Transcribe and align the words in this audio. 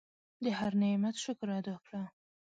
د 0.43 0.45
هر 0.59 0.71
نعمت 0.81 1.15
شکر 1.23 1.47
ادا 1.59 1.75
کړه. 1.85 2.03